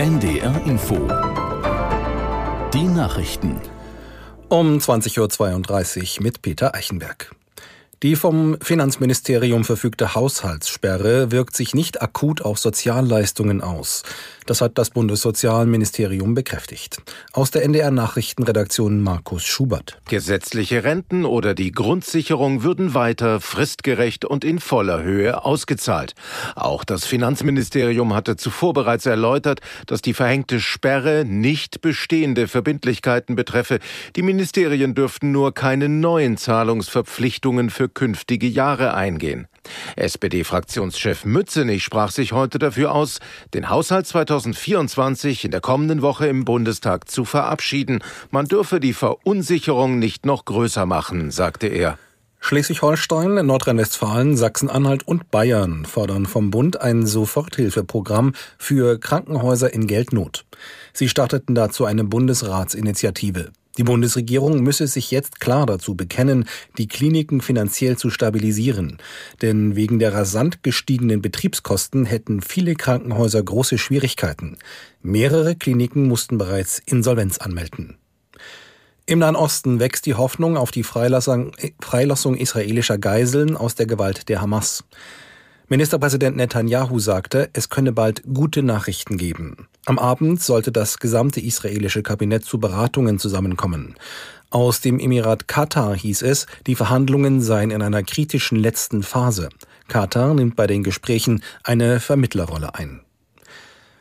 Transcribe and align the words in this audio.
NDR 0.00 0.62
Info. 0.64 0.96
Die 2.72 2.84
Nachrichten. 2.84 3.60
Um 4.48 4.78
20.32 4.78 6.16
Uhr 6.16 6.22
mit 6.22 6.40
Peter 6.40 6.74
Eichenberg. 6.74 7.30
Die 8.02 8.16
vom 8.16 8.56
Finanzministerium 8.62 9.62
verfügte 9.62 10.14
Haushaltssperre 10.14 11.30
wirkt 11.32 11.54
sich 11.54 11.74
nicht 11.74 12.00
akut 12.00 12.40
auf 12.40 12.58
Sozialleistungen 12.58 13.60
aus. 13.60 14.04
Das 14.46 14.62
hat 14.62 14.78
das 14.78 14.88
Bundessozialministerium 14.88 16.32
bekräftigt. 16.34 17.02
Aus 17.34 17.50
der 17.50 17.62
NDR 17.62 17.90
Nachrichtenredaktion 17.90 19.02
Markus 19.02 19.44
Schubert. 19.44 20.00
Gesetzliche 20.08 20.82
Renten 20.82 21.26
oder 21.26 21.52
die 21.52 21.72
Grundsicherung 21.72 22.62
würden 22.62 22.94
weiter 22.94 23.38
fristgerecht 23.38 24.24
und 24.24 24.46
in 24.46 24.60
voller 24.60 25.02
Höhe 25.02 25.44
ausgezahlt. 25.44 26.14
Auch 26.56 26.84
das 26.84 27.04
Finanzministerium 27.04 28.14
hatte 28.14 28.36
zuvor 28.36 28.72
bereits 28.72 29.04
erläutert, 29.04 29.60
dass 29.86 30.00
die 30.00 30.14
verhängte 30.14 30.58
Sperre 30.58 31.26
nicht 31.26 31.82
bestehende 31.82 32.48
Verbindlichkeiten 32.48 33.36
betreffe. 33.36 33.78
Die 34.16 34.22
Ministerien 34.22 34.94
dürften 34.94 35.32
nur 35.32 35.52
keine 35.52 35.90
neuen 35.90 36.38
Zahlungsverpflichtungen 36.38 37.68
für 37.68 37.89
künftige 37.90 38.46
Jahre 38.46 38.94
eingehen. 38.94 39.46
SPD-Fraktionschef 39.96 41.24
Mützenich 41.24 41.84
sprach 41.84 42.10
sich 42.10 42.32
heute 42.32 42.58
dafür 42.58 42.94
aus, 42.94 43.20
den 43.54 43.68
Haushalt 43.68 44.06
2024 44.06 45.44
in 45.44 45.50
der 45.50 45.60
kommenden 45.60 46.02
Woche 46.02 46.26
im 46.26 46.44
Bundestag 46.44 47.10
zu 47.10 47.24
verabschieden. 47.24 48.02
Man 48.30 48.46
dürfe 48.46 48.80
die 48.80 48.94
Verunsicherung 48.94 49.98
nicht 49.98 50.24
noch 50.24 50.44
größer 50.44 50.86
machen, 50.86 51.30
sagte 51.30 51.66
er. 51.66 51.98
Schleswig-Holstein, 52.42 53.46
Nordrhein-Westfalen, 53.46 54.36
Sachsen-Anhalt 54.36 55.06
und 55.06 55.30
Bayern 55.30 55.84
fordern 55.84 56.24
vom 56.24 56.50
Bund 56.50 56.80
ein 56.80 57.06
Soforthilfeprogramm 57.06 58.32
für 58.56 58.98
Krankenhäuser 58.98 59.72
in 59.72 59.86
Geldnot. 59.86 60.46
Sie 60.94 61.08
starteten 61.08 61.54
dazu 61.54 61.84
eine 61.84 62.02
Bundesratsinitiative. 62.02 63.52
Die 63.80 63.84
Bundesregierung 63.84 64.62
müsse 64.62 64.86
sich 64.86 65.10
jetzt 65.10 65.40
klar 65.40 65.64
dazu 65.64 65.94
bekennen, 65.94 66.44
die 66.76 66.86
Kliniken 66.86 67.40
finanziell 67.40 67.96
zu 67.96 68.10
stabilisieren. 68.10 68.98
Denn 69.40 69.74
wegen 69.74 69.98
der 69.98 70.12
rasant 70.12 70.62
gestiegenen 70.62 71.22
Betriebskosten 71.22 72.04
hätten 72.04 72.42
viele 72.42 72.74
Krankenhäuser 72.74 73.42
große 73.42 73.78
Schwierigkeiten. 73.78 74.58
Mehrere 75.00 75.56
Kliniken 75.56 76.08
mussten 76.08 76.36
bereits 76.36 76.82
Insolvenz 76.84 77.38
anmelden. 77.38 77.96
Im 79.06 79.20
Nahen 79.20 79.34
Osten 79.34 79.80
wächst 79.80 80.04
die 80.04 80.14
Hoffnung 80.14 80.58
auf 80.58 80.72
die 80.72 80.82
Freilassung, 80.82 81.52
Freilassung 81.80 82.36
israelischer 82.36 82.98
Geiseln 82.98 83.56
aus 83.56 83.76
der 83.76 83.86
Gewalt 83.86 84.28
der 84.28 84.42
Hamas. 84.42 84.84
Ministerpräsident 85.70 86.36
Netanyahu 86.36 86.98
sagte, 86.98 87.48
es 87.54 87.70
könne 87.70 87.92
bald 87.92 88.24
gute 88.30 88.62
Nachrichten 88.62 89.16
geben. 89.16 89.69
Am 89.86 89.98
Abend 89.98 90.42
sollte 90.42 90.72
das 90.72 90.98
gesamte 90.98 91.40
israelische 91.40 92.02
Kabinett 92.02 92.44
zu 92.44 92.58
Beratungen 92.60 93.18
zusammenkommen. 93.18 93.94
Aus 94.50 94.80
dem 94.80 94.98
Emirat 94.98 95.48
Katar 95.48 95.96
hieß 95.96 96.22
es, 96.22 96.46
die 96.66 96.74
Verhandlungen 96.74 97.40
seien 97.40 97.70
in 97.70 97.82
einer 97.82 98.02
kritischen 98.02 98.58
letzten 98.58 99.02
Phase. 99.02 99.48
Katar 99.88 100.34
nimmt 100.34 100.56
bei 100.56 100.66
den 100.66 100.82
Gesprächen 100.82 101.42
eine 101.62 102.00
Vermittlerrolle 102.00 102.74
ein. 102.74 103.00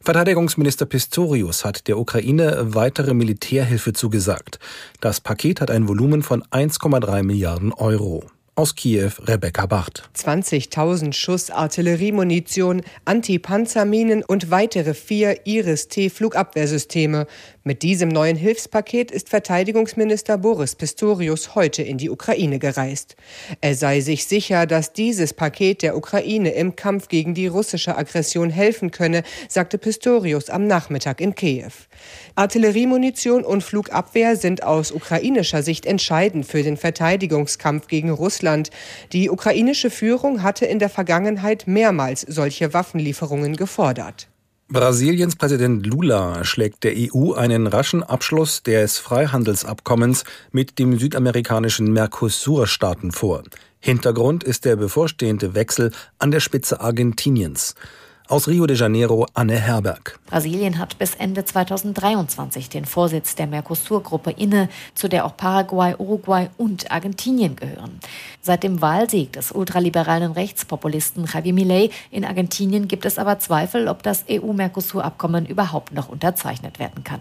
Verteidigungsminister 0.00 0.84
Pistorius 0.84 1.64
hat 1.64 1.86
der 1.86 1.96
Ukraine 1.96 2.74
weitere 2.74 3.14
Militärhilfe 3.14 3.92
zugesagt. 3.92 4.58
Das 5.00 5.20
Paket 5.20 5.60
hat 5.60 5.70
ein 5.70 5.86
Volumen 5.86 6.22
von 6.22 6.42
1,3 6.42 7.22
Milliarden 7.22 7.72
Euro. 7.72 8.24
Aus 8.54 8.74
Kiew 8.74 9.12
Rebecca 9.20 9.64
Bart. 9.64 10.10
20.000 10.14 11.14
Schuss 11.14 11.48
Artilleriemunition, 11.48 12.82
Antipanzerminen 13.06 14.22
und 14.22 14.50
weitere 14.50 14.92
vier 14.92 15.46
Iris-T-Flugabwehrsysteme. 15.46 17.26
Mit 17.64 17.80
diesem 17.80 18.10
neuen 18.10 18.36
Hilfspaket 18.36 19.10
ist 19.10 19.30
Verteidigungsminister 19.30 20.36
Boris 20.36 20.74
Pistorius 20.74 21.54
heute 21.54 21.82
in 21.82 21.96
die 21.96 22.10
Ukraine 22.10 22.58
gereist. 22.58 23.16
Er 23.62 23.74
sei 23.74 24.00
sich 24.00 24.26
sicher, 24.26 24.66
dass 24.66 24.92
dieses 24.92 25.32
Paket 25.32 25.80
der 25.80 25.96
Ukraine 25.96 26.50
im 26.50 26.76
Kampf 26.76 27.08
gegen 27.08 27.32
die 27.32 27.46
russische 27.46 27.96
Aggression 27.96 28.50
helfen 28.50 28.90
könne, 28.90 29.22
sagte 29.48 29.78
Pistorius 29.78 30.50
am 30.50 30.66
Nachmittag 30.66 31.22
in 31.22 31.34
Kiew. 31.34 31.72
Artilleriemunition 32.34 33.44
und 33.44 33.62
Flugabwehr 33.62 34.36
sind 34.36 34.62
aus 34.62 34.92
ukrainischer 34.92 35.62
Sicht 35.62 35.86
entscheidend 35.86 36.44
für 36.44 36.62
den 36.62 36.76
Verteidigungskampf 36.76 37.86
gegen 37.86 38.10
Russland. 38.10 38.41
Die 39.12 39.30
ukrainische 39.30 39.90
Führung 39.90 40.42
hatte 40.42 40.66
in 40.66 40.78
der 40.78 40.90
Vergangenheit 40.90 41.66
mehrmals 41.66 42.22
solche 42.22 42.74
Waffenlieferungen 42.74 43.56
gefordert. 43.56 44.28
Brasiliens 44.68 45.36
Präsident 45.36 45.86
Lula 45.86 46.44
schlägt 46.44 46.82
der 46.84 46.94
EU 46.96 47.34
einen 47.34 47.66
raschen 47.66 48.02
Abschluss 48.02 48.62
des 48.62 48.98
Freihandelsabkommens 48.98 50.24
mit 50.50 50.78
dem 50.78 50.98
südamerikanischen 50.98 51.92
Mercosur-Staaten 51.92 53.12
vor. 53.12 53.42
Hintergrund 53.80 54.44
ist 54.44 54.64
der 54.64 54.76
bevorstehende 54.76 55.54
Wechsel 55.54 55.92
an 56.18 56.30
der 56.30 56.40
Spitze 56.40 56.80
Argentiniens. 56.80 57.74
Aus 58.32 58.48
Rio 58.48 58.66
de 58.66 58.74
Janeiro 58.74 59.26
Anne 59.34 59.58
Herberg. 59.58 60.18
Brasilien 60.24 60.78
hat 60.78 60.98
bis 60.98 61.14
Ende 61.16 61.44
2023 61.44 62.70
den 62.70 62.86
Vorsitz 62.86 63.34
der 63.34 63.46
Mercosur-Gruppe 63.46 64.30
inne, 64.30 64.70
zu 64.94 65.06
der 65.06 65.26
auch 65.26 65.36
Paraguay, 65.36 65.94
Uruguay 65.98 66.48
und 66.56 66.90
Argentinien 66.90 67.56
gehören. 67.56 68.00
Seit 68.40 68.62
dem 68.62 68.80
Wahlsieg 68.80 69.34
des 69.34 69.52
ultraliberalen 69.52 70.32
Rechtspopulisten 70.32 71.26
Javier 71.30 71.52
Milei 71.52 71.90
in 72.10 72.24
Argentinien 72.24 72.88
gibt 72.88 73.04
es 73.04 73.18
aber 73.18 73.38
Zweifel, 73.38 73.86
ob 73.86 74.02
das 74.02 74.24
EU-Mercosur-Abkommen 74.30 75.44
überhaupt 75.44 75.92
noch 75.92 76.08
unterzeichnet 76.08 76.78
werden 76.78 77.04
kann. 77.04 77.20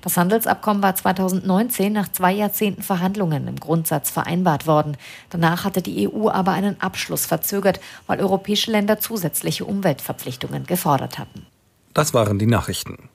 Das 0.00 0.16
Handelsabkommen 0.16 0.84
war 0.84 0.94
2019 0.94 1.92
nach 1.92 2.12
zwei 2.12 2.30
Jahrzehnten 2.30 2.82
Verhandlungen 2.82 3.48
im 3.48 3.58
Grundsatz 3.58 4.10
vereinbart 4.10 4.68
worden. 4.68 4.96
Danach 5.30 5.64
hatte 5.64 5.82
die 5.82 6.08
EU 6.08 6.28
aber 6.28 6.52
einen 6.52 6.80
Abschluss 6.80 7.26
verzögert, 7.26 7.80
weil 8.06 8.20
europäische 8.20 8.70
Länder 8.70 9.00
zusätzliche 9.00 9.64
Umweltverpflichtungen 9.64 10.51
gefordert 10.60 11.18
hatten. 11.18 11.46
Das 11.94 12.14
waren 12.14 12.38
die 12.38 12.46
Nachrichten. 12.46 13.08